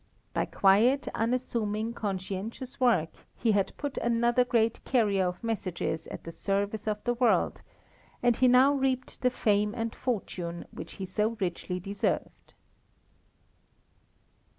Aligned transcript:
By 0.33 0.45
quiet, 0.45 1.07
unassuming, 1.13 1.93
conscientious 1.93 2.79
work 2.79 3.09
he 3.37 3.51
had 3.51 3.77
put 3.77 3.99
another 3.99 4.43
great 4.43 4.83
carrier 4.83 5.27
of 5.27 5.43
messages 5.43 6.07
at 6.07 6.23
the 6.23 6.31
service 6.31 6.87
of 6.87 7.03
the 7.03 7.13
world, 7.13 7.61
and 8.23 8.35
he 8.35 8.47
now 8.47 8.73
reaped 8.73 9.21
the 9.21 9.29
fame 9.29 9.75
and 9.77 9.93
fortune 9.93 10.65
which 10.71 10.93
he 10.93 11.05
so 11.05 11.37
richly 11.39 11.79
deserved. 11.79 12.55